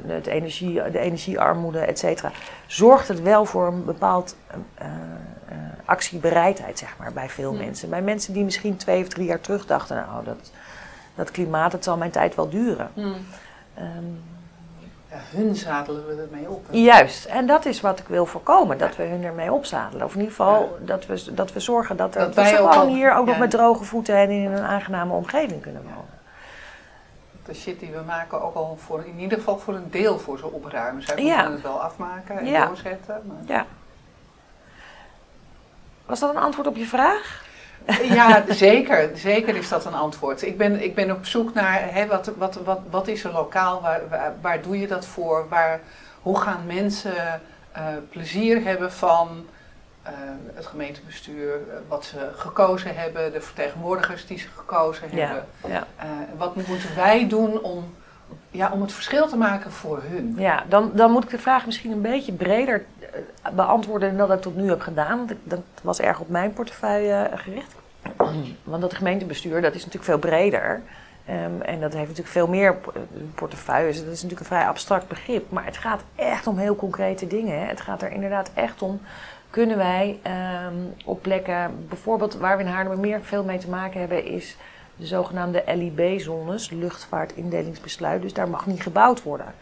[0.08, 2.32] het energie, de energiearmoede, et cetera,
[2.68, 4.36] zorgt het wel voor een bepaald
[5.86, 7.90] actiebereidheid, zeg maar, bij veel mensen.
[7.90, 10.52] Bij mensen die misschien twee of drie jaar terug dachten, nou, dat,
[11.16, 12.90] dat klimaat, het zal mijn tijd wel duren.
[12.94, 13.16] Hmm.
[13.80, 14.24] Um,
[15.10, 16.66] ja, hun zadelen we ermee op.
[16.70, 20.06] Juist, en dat is wat ik wil voorkomen, dat we hun ermee opzadelen.
[20.06, 23.16] Of in ieder geval dat, we, dat we zorgen dat, er, dat, wij gewoon hier
[23.16, 26.07] ook nog met droge voeten en in een aangename omgeving kunnen wonen.
[27.47, 30.38] De shit die we maken ook al voor, in ieder geval voor een deel voor
[30.38, 31.03] ze opruimen.
[31.03, 33.21] Zij moeten het wel afmaken en doorzetten.
[33.25, 33.55] Maar...
[33.57, 33.65] Ja.
[36.05, 37.45] Was dat een antwoord op je vraag?
[38.01, 39.10] Ja, zeker.
[39.13, 40.41] Zeker is dat een antwoord.
[40.41, 43.81] Ik ben, ik ben op zoek naar hè, wat, wat, wat, wat is er lokaal,
[43.81, 45.47] waar, waar, doe je dat voor?
[45.49, 45.79] Waar,
[46.21, 47.41] hoe gaan mensen
[47.77, 49.45] uh, plezier hebben van
[50.54, 55.46] het gemeentebestuur, uh, wat ze gekozen hebben, de vertegenwoordigers die ze gekozen ja, hebben?
[55.67, 55.88] Ja.
[56.38, 57.96] wat moeten wij doen om,
[58.52, 60.34] ja, om het verschil te maken voor hun?
[60.38, 62.86] Ja, dan, dan moet ik de vraag misschien een beetje breder
[63.54, 65.17] beantwoorden dan dat ik tot nu heb gedaan.
[65.17, 67.76] Want dat was erg op mijn portefeuille gericht.
[68.63, 70.82] Want dat gemeentebestuur, dat is natuurlijk veel breder.
[71.30, 72.76] Um, en dat heeft natuurlijk veel meer
[73.36, 73.98] portefeuilles.
[73.98, 75.52] Dat is natuurlijk een vrij abstract begrip.
[75.52, 77.60] Maar het gaat echt om heel concrete dingen.
[77.60, 77.65] Hè.
[77.65, 79.02] Het gaat er inderdaad echt om.
[79.49, 80.19] Kunnen wij
[80.67, 84.57] um, op plekken, bijvoorbeeld waar we in Haarlemmermeer veel mee te maken hebben, is
[84.95, 88.21] de zogenaamde LIB-zones, luchtvaartindelingsbesluit.
[88.21, 89.53] Dus daar mag niet gebouwd worden.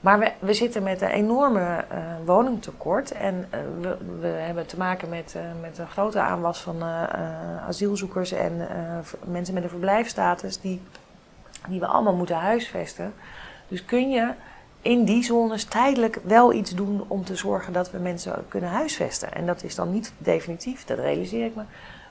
[0.00, 4.76] Maar we, we zitten met een enorme uh, woningtekort en uh, we, we, hebben te
[4.76, 6.82] maken met, uh, met een grote aanwas van
[7.66, 8.68] asielzoekers en
[9.24, 10.82] mensen met een verblijfstatus die,
[11.68, 13.14] die we allemaal moeten huisvesten.
[13.68, 14.32] Dus kun je
[14.88, 19.32] in die zones tijdelijk wel iets doen om te zorgen dat we mensen kunnen huisvesten.
[19.34, 21.62] En dat is dan niet definitief, dat realiseer ik me.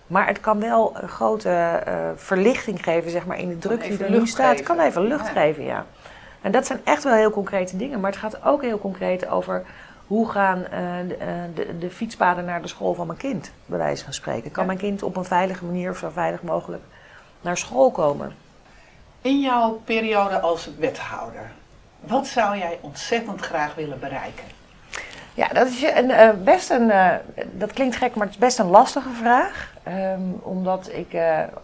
[0.08, 1.84] Maar het kan wel een grote
[2.16, 4.56] verlichting geven zeg maar, in de druk die er nu staat.
[4.56, 5.86] Het kan even lucht geven, ja.
[6.42, 8.00] En dat zijn echt wel heel concrete dingen.
[8.00, 9.66] Maar het gaat ook heel concreet over
[10.08, 10.68] hoe gaan uh,
[11.08, 11.18] de,
[11.54, 14.52] de, de, fietspaden naar de school van mijn kind, bij wijze van spreken.
[14.52, 16.84] Kan mijn kind op een veilige manier of zo veilig mogelijk
[17.42, 18.36] naar school komen?
[19.22, 21.52] In jouw periode als wethouder,
[22.08, 24.44] wat zou jij ontzettend graag willen bereiken?
[25.34, 27.14] Ja, dat is een, uh, best een, uh,
[27.52, 29.74] dat klinkt gek, maar het is best een lastige vraag.
[29.88, 31.18] Um, omdat ik,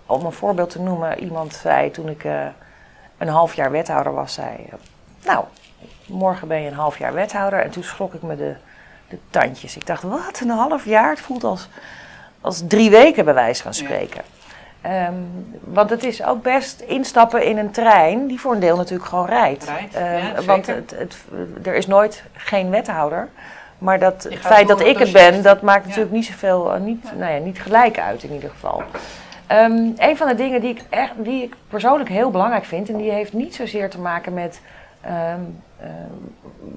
[0.05, 2.23] om een voorbeeld te noemen, iemand zei toen ik
[3.17, 4.69] een half jaar wethouder was, zei:
[5.25, 5.45] Nou,
[6.05, 7.59] morgen ben je een half jaar wethouder.
[7.59, 8.55] En toen schrok ik me de,
[9.07, 9.75] de tandjes.
[9.75, 11.09] Ik dacht: Wat, een half jaar?
[11.09, 11.67] Het voelt als,
[12.41, 14.21] als drie weken, bij wijze van spreken.
[14.83, 15.13] Ehm,
[15.59, 19.25] want het is ook best instappen in een trein die voor een deel natuurlijk gewoon
[19.25, 19.67] rijdt.
[19.67, 21.17] Um, want het, het,
[21.63, 23.29] er is nooit geen wethouder.
[23.77, 27.11] Maar dat, het feit dat ik het ben, dat maakt natuurlijk niet zoveel, uh, niet,
[27.17, 28.83] nou ja, niet gelijk uit in ieder geval.
[29.51, 32.97] Um, een van de dingen die ik, echt, die ik persoonlijk heel belangrijk vind, en
[32.97, 34.61] die heeft niet zozeer te maken met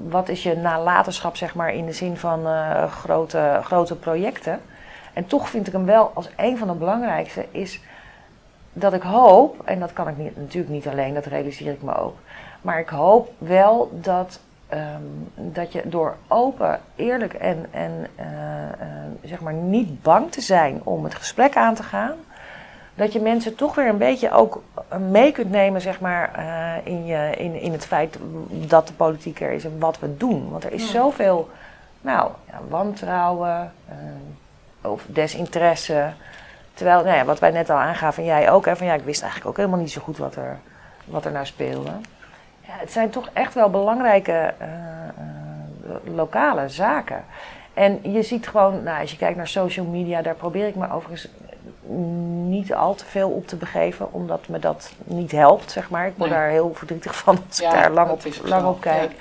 [0.08, 4.60] wat is je nalatenschap, zeg maar, in de zin van uh, grote, grote projecten.
[5.12, 7.80] En toch vind ik hem wel als een van de belangrijkste, is
[8.78, 11.96] dat ik hoop, en dat kan ik niet, natuurlijk niet alleen, dat realiseer ik me
[11.96, 12.16] ook,
[12.60, 14.40] maar ik hoop wel dat
[14.72, 18.86] Um, dat je door open, eerlijk en, en uh, uh,
[19.24, 22.14] zeg maar niet bang te zijn om het gesprek aan te gaan,
[22.94, 26.92] dat je mensen toch weer een beetje ook eh, mee kunt nemen, zeg maar, uh,
[26.92, 30.50] in, je, in, in het feit dat de politiek er is en wat we doen.
[30.50, 31.50] Want er is zoveel,
[32.00, 33.72] nou, ja, wantrouwen
[34.80, 36.12] of desinteresse.
[36.76, 39.04] Terwijl, nou ja, wat wij net al aangaven, en jij ook, hè, van ja, ik
[39.04, 40.58] wist eigenlijk ook helemaal niet zo goed wat er,
[41.04, 41.90] wat er nou speelde.
[42.60, 44.54] Ja, het zijn toch echt wel belangrijke
[46.04, 47.24] lokale zaken.
[47.74, 50.92] En je ziet gewoon, nou, als je kijkt naar social media, daar probeer ik me
[50.92, 51.28] overigens
[52.46, 56.06] niet al te veel op te begeven, omdat me dat niet helpt, zeg maar.
[56.06, 59.12] Ik word daar heel verdrietig van als ik daar lang op, lang op kijk.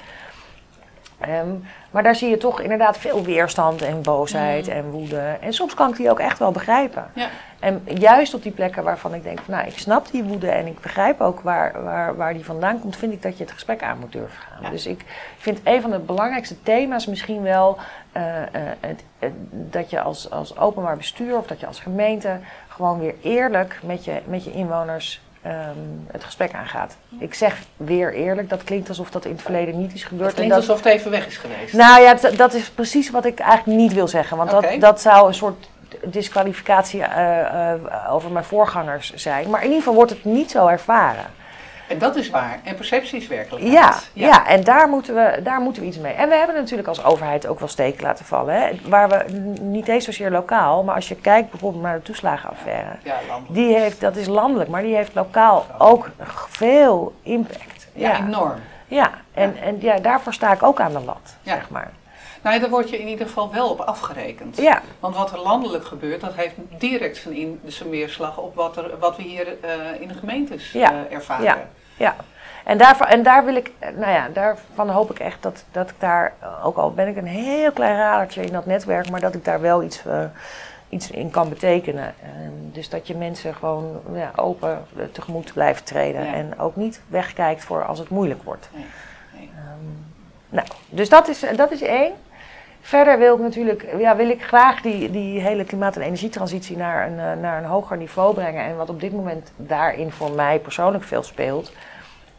[1.28, 1.50] Ehm,
[1.92, 4.74] maar daar zie je toch inderdaad veel weerstand en boosheid mm.
[4.74, 5.38] en woede.
[5.42, 7.06] En soms kan ik die ook echt wel begrijpen.
[7.14, 7.28] Ja.
[7.60, 10.68] En juist op die plekken waarvan ik denk, van, nou, ik snap die woede en
[10.68, 13.84] ik begrijp ook waar, waar, waar die vandaan komt, vind ik dat je het gesprek
[13.84, 14.72] aan moet durven gaan.
[14.72, 15.02] Dus ik
[15.38, 17.78] vind een van de belangrijkste thema's misschien wel
[18.18, 18.42] uh, uh,
[18.80, 19.04] het,
[19.50, 24.06] dat je als, als openbaar bestuur of dat je als gemeente gewoon weer eerlijk met
[24.06, 25.78] je, met je inwoners ehm,
[26.12, 26.96] het gesprek aangaat.
[27.20, 30.26] Ik zeg weer eerlijk, dat klinkt alsof dat in het verleden niet is gebeurd.
[30.26, 31.74] Het klinkt en dat, alsof het even weg is geweest.
[31.74, 34.38] nou ja, dat, is precies wat ik eigenlijk niet wil zeggen.
[34.38, 35.70] Want dat, dat zou een soort
[36.04, 39.50] disqualificatie eh, eh, over mijn voorgangers zijn.
[39.50, 41.26] Maar in ieder geval wordt het niet zo ervaren.
[41.88, 42.60] En dat is waar.
[42.64, 43.74] En perceptie is werkelijkheid.
[44.14, 44.48] Ja, ja.
[44.48, 46.14] en daar moeten, we, daar moeten we iets mee.
[46.14, 48.56] En we hebben natuurlijk als overheid ook wel steken laten vallen.
[48.56, 52.92] Hè, waar we niet eens zozeer lokaal, maar als je kijkt bijvoorbeeld naar de toeslagenaffaire.
[53.04, 53.54] Ja, landelijk.
[53.54, 56.10] Die heeft, dat is landelijk, maar die heeft lokaal ook
[56.50, 57.88] veel impact.
[57.94, 58.60] Ja, enorm.
[58.88, 61.92] Ja, en, en ja, daarvoor sta ik ook aan de lat, zeg maar.
[62.46, 64.58] Nou, daar word je in ieder geval wel op afgerekend.
[64.58, 68.78] Ja, Want wat er landelijk gebeurt, dat heeft direct zijn, in, zijn weerslag op wat,
[68.78, 70.92] er, wat we hier eh, in de gemeentes Ja.
[70.92, 71.44] eh, ervaren.
[71.44, 71.58] Ja.
[71.98, 72.16] ja.
[72.64, 75.90] En, daarvan, en daar wil ik, eh, nou ja, daarvan hoop ik echt dat, dat
[75.90, 79.36] ik daar, ook al ben ik een heel klein radertje in dat netwerk, maar dat
[79.36, 80.02] ik daar wel iets,
[80.90, 82.16] iets in kan betekenen.
[82.24, 87.64] Ehm, dus dat je mensen gewoon ja, open tegemoet blijft treden en ook niet wegkijkt
[87.64, 88.70] voor als het moeilijk wordt.
[88.74, 88.86] Nee,
[89.34, 89.50] nee.
[89.56, 89.86] Ehm,
[90.50, 92.14] nou, dus dat is, dat is één.
[92.86, 97.08] Verder wil ik natuurlijk ja, wil ik graag die, die hele klimaat- en energietransitie naar
[97.08, 98.64] een, eh, naar een hoger niveau brengen.
[98.66, 101.72] En wat op dit moment daarin voor mij persoonlijk veel speelt,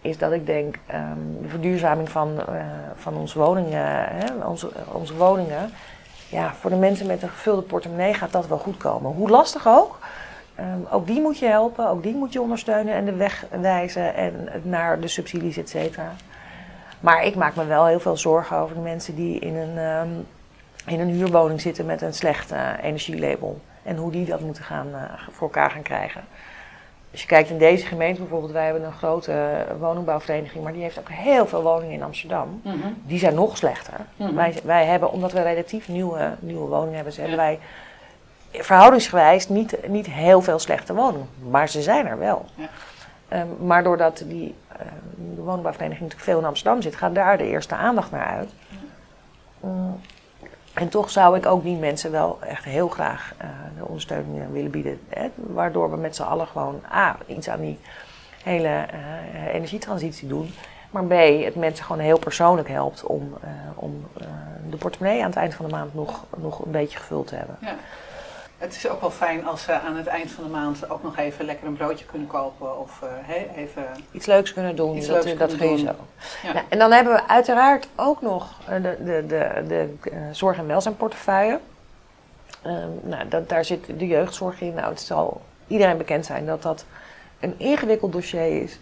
[0.00, 5.16] is dat ik denk ehm, de verduurzaming van, eh, van onze woningen, hè, onze, onze
[5.16, 5.70] woningen.
[6.28, 9.12] Ja, voor de mensen met een gevulde portemonnee gaat dat wel goed komen.
[9.12, 9.98] Hoe lastig ook.
[10.54, 14.14] Ehm, ook die moet je helpen, ook die moet je ondersteunen en de weg wijzen
[14.14, 16.12] en naar de subsidies, et cetera.
[17.00, 20.08] Maar ik maak me wel heel veel zorgen over de mensen die in een, ehm,
[20.86, 23.60] in een huurwoning zitten met een slecht eh, energielabel.
[23.82, 26.24] En hoe die dat moeten gaan, eh, voor elkaar gaan krijgen.
[27.10, 30.98] Als je kijkt in deze gemeente bijvoorbeeld, wij hebben een grote woningbouwvereniging, maar die heeft
[30.98, 32.60] ook heel veel woningen in Amsterdam.
[32.64, 32.76] Mhm.
[33.06, 33.94] Die zijn nog slechter.
[34.16, 34.34] Mhm.
[34.34, 37.58] Wij, wij hebben, omdat we relatief nieuwe, nieuwe woningen hebben, ze hebben wij
[38.52, 41.28] verhoudingsgewijs niet, niet heel veel slechte woningen.
[41.50, 42.44] Maar ze zijn er wel.
[42.54, 42.68] Ja.
[43.28, 47.46] Ehm, maar doordat die, ehm, de woningbouwvereniging natuurlijk veel in Amsterdam zit, gaat daar de
[47.46, 48.50] eerste aandacht naar uit.
[49.60, 50.00] Mm,
[50.76, 54.46] en toch zou ik ook die mensen wel echt heel graag eh, de ondersteuning eh,
[54.52, 55.00] willen bieden.
[55.08, 57.78] Hè, waardoor we met z'n allen gewoon A, iets aan die
[58.42, 60.54] hele eh, energietransitie doen.
[60.90, 61.12] Maar B,
[61.44, 63.34] het mensen gewoon heel persoonlijk helpt om,
[63.74, 64.06] om
[64.70, 67.56] de portemonnee aan het eind van de maand nog, nog een beetje gevuld te hebben.
[67.60, 67.74] Ja.
[68.58, 71.16] Het is ook wel fijn als ze aan het eind van de maand ook nog
[71.16, 72.78] even lekker een broodje kunnen kopen.
[72.80, 73.84] Of eh, even...
[74.12, 75.94] Iets leuks kunnen doen, Iets dat, leuks dat kun je zo.
[76.42, 76.52] Ja.
[76.52, 80.58] Nou, en dan hebben we uiteraard ook nog eh, de, de, de, de eh, zorg-
[80.58, 81.60] en welzijnportefeuille.
[82.62, 84.74] Ehm, nou, dat, daar zit de jeugdzorg in.
[84.74, 86.84] Nou, het zal iedereen bekend zijn dat dat
[87.40, 88.78] een ingewikkeld dossier is.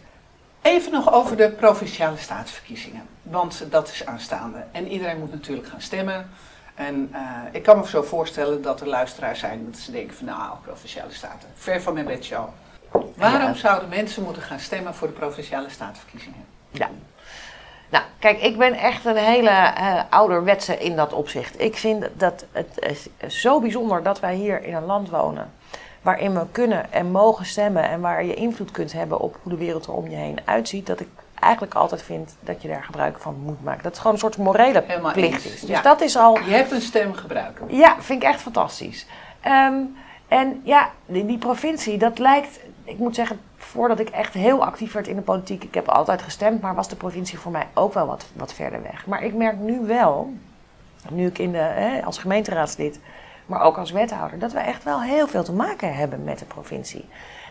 [0.63, 3.03] Even nog over de provinciale staatsverkiezingen.
[3.23, 4.65] Want dat is aanstaande.
[4.73, 6.31] En iedereen moet natuurlijk gaan stemmen.
[6.75, 7.21] En eh,
[7.53, 11.13] ik kan me zo voorstellen dat er luisteraars zijn dat ze denken van nou, provinciale
[11.13, 11.49] staten.
[11.55, 12.49] Ver van mijn bedshow.
[13.17, 13.55] Waarom Ja.
[13.55, 16.45] zouden mensen moeten gaan stemmen voor de provinciale staatsverkiezingen?
[16.71, 16.89] Ja.
[17.91, 21.61] Nou, kijk, ik ben echt een hele eh, ouderwetse in dat opzicht.
[21.61, 23.09] Ik vind dat het is
[23.43, 25.53] zo bijzonder dat wij hier in een land wonen.
[26.03, 29.59] Waarin we kunnen en mogen stemmen en waar je invloed kunt hebben op hoe de
[29.59, 30.87] wereld er om je heen uitziet.
[30.87, 31.09] Dat ik
[31.45, 33.83] eigenlijk altijd vind dat je daar gebruik van moet maken.
[33.83, 35.61] Dat het gewoon een soort morele Helemaal plicht is.
[35.61, 35.83] Dus ja.
[35.83, 36.39] dat is al.
[36.39, 37.77] Je hebt een stem gebruiken.
[37.77, 39.07] Ja, vind ik echt fantastisch.
[39.41, 39.75] Ehm,
[40.29, 44.93] en ja, die, die provincie, dat lijkt, ik moet zeggen, voordat ik echt heel actief
[44.93, 47.95] werd in de politiek, ik heb altijd gestemd, maar was de provincie voor mij ook
[47.95, 49.07] wel wat, wat verder weg.
[49.07, 50.33] Maar ik merk nu wel,
[51.11, 53.01] nu ik in de, hè, als gemeenteraadslid,
[53.47, 56.45] maar ook als wethouder, dat we echt wel heel veel te maken hebben met de
[56.45, 57.05] provincie.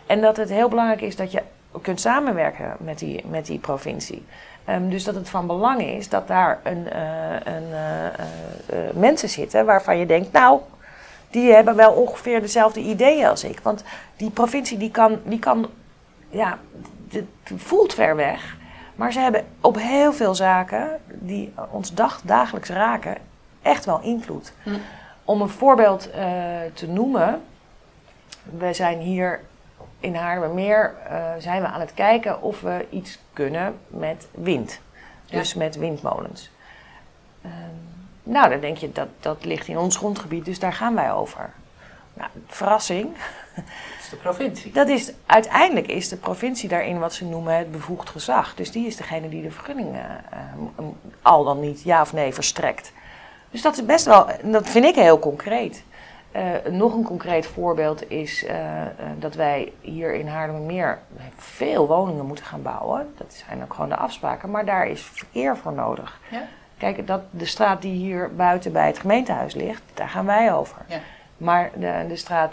[0.06, 1.42] En dat het heel belangrijk is dat je
[1.82, 4.24] kunt samenwerken met die, met die provincie.
[4.64, 9.28] Ehm, dus dat het van belang is dat daar een, eh, een, eh, eh, mensen
[9.28, 10.60] zitten waarvan je denkt, nou,
[11.30, 13.60] die hebben wel ongeveer dezelfde ideeën als ik.
[13.60, 13.84] Want
[14.16, 15.66] die provincie die kan, die kan
[16.28, 16.58] ja,
[17.08, 18.56] het voelt ver weg.
[18.94, 23.16] Maar ze hebben op heel veel zaken die ons dag, dagelijks raken,
[23.62, 24.52] echt wel invloed.
[24.62, 24.70] Hm.
[25.24, 26.10] Om een voorbeeld
[26.72, 27.42] te noemen.
[28.58, 29.40] We zijn hier
[30.04, 34.80] in Haarlemmermeer eh zijn we aan het kijken of we iets kunnen met wind.
[35.24, 35.38] Ja.
[35.38, 36.50] Dus met windmolens.
[37.42, 37.52] Ehm,
[38.22, 41.50] nou, dan denk je dat dat ligt in ons grondgebied, dus daar gaan wij over.
[42.14, 43.16] Nou, verrassing.
[43.54, 43.64] Dat
[44.00, 44.72] is de provincie.
[44.72, 48.54] Dat is, uiteindelijk is de provincie daarin wat ze noemen het bevoegd gezag.
[48.54, 50.84] Dus die is degene die de vergunning eh, eh,
[51.22, 52.92] al dan niet ja of nee verstrekt.
[53.50, 55.82] Dus dat is best wel, dat vind ik heel concreet.
[56.34, 60.98] Eh, nog een concreet voorbeeld is eh, eh, dat wij hier in Haarlemmermeer
[61.36, 63.12] veel woningen moeten gaan bouwen.
[63.16, 66.20] Dat zijn ook gewoon de afspraken, maar daar is verkeer voor nodig.
[66.30, 66.42] Ja?
[66.78, 70.76] Kijk, dat, de straat die hier buiten bij het gemeentehuis ligt, daar gaan wij over.
[70.86, 70.98] Ja.
[71.36, 72.52] Maar de, de straat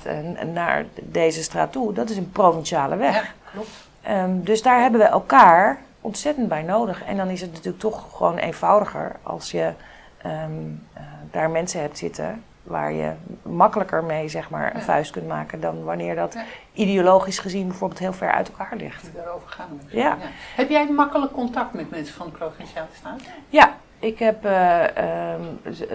[0.54, 3.16] naar deze straat toe, dat is een provinciale weg.
[3.16, 3.88] Ja, klopt.
[4.02, 7.04] Ehm, dus daar hebben we elkaar ontzettend bij nodig.
[7.04, 9.72] En dan is het natuurlijk toch gewoon eenvoudiger als je
[10.18, 10.52] ehm,
[10.94, 15.60] eh, daar mensen hebt zitten waar je makkelijker mee zeg maar, een vuist kunt maken
[15.60, 16.44] dan wanneer dat Ja.
[16.74, 19.10] ideologisch gezien bijvoorbeeld heel ver uit elkaar ligt.
[19.16, 19.98] Daarover gaan we.
[19.98, 20.18] Ja.
[20.56, 23.26] Heb jij makkelijk contact met mensen van de Provinciale Staten?
[23.50, 25.42] Ja, ik heb eh, ehm,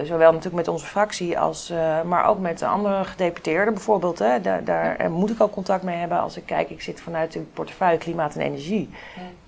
[0.03, 4.19] zowel natuurlijk met onze fractie als, eh, maar ook met de andere gedeputeerden bijvoorbeeld.
[4.19, 6.69] Hè, daar daar moet ik ook contact mee hebben als ik kijk.
[6.69, 8.89] Ik zit vanuit de portefeuille Klimaat en Energie.